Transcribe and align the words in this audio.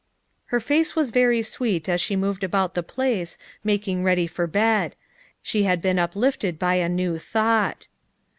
Her 0.45 0.59
face 0.59 0.95
was 0.95 1.11
very 1.11 1.43
sweet 1.43 1.87
as 1.87 2.01
she 2.01 2.15
moved 2.15 2.43
about 2.43 2.73
the 2.73 2.81
place, 2.81 3.37
making 3.63 4.03
ready 4.03 4.25
for 4.25 4.47
bed; 4.47 4.95
she 5.43 5.61
had 5.61 5.79
been 5.79 5.99
uplifted 5.99 6.57
by 6.57 6.73
a 6.73 6.89
new 6.89 7.19
thought. 7.19 7.87